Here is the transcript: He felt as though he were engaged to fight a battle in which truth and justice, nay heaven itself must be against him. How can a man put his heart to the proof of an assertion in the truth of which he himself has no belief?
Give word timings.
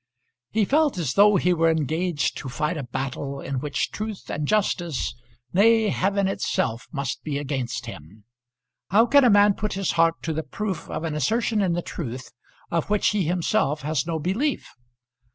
He 0.49 0.65
felt 0.65 0.97
as 0.97 1.13
though 1.13 1.35
he 1.35 1.53
were 1.53 1.69
engaged 1.69 2.35
to 2.37 2.49
fight 2.49 2.75
a 2.75 2.81
battle 2.81 3.39
in 3.39 3.59
which 3.59 3.91
truth 3.91 4.31
and 4.31 4.47
justice, 4.47 5.13
nay 5.53 5.89
heaven 5.89 6.27
itself 6.27 6.87
must 6.91 7.21
be 7.21 7.37
against 7.37 7.85
him. 7.85 8.23
How 8.89 9.05
can 9.05 9.23
a 9.23 9.29
man 9.29 9.53
put 9.53 9.73
his 9.73 9.91
heart 9.91 10.23
to 10.23 10.33
the 10.33 10.41
proof 10.41 10.89
of 10.89 11.03
an 11.03 11.13
assertion 11.13 11.61
in 11.61 11.73
the 11.73 11.83
truth 11.83 12.31
of 12.71 12.89
which 12.89 13.09
he 13.09 13.25
himself 13.25 13.83
has 13.83 14.07
no 14.07 14.17
belief? 14.17 14.71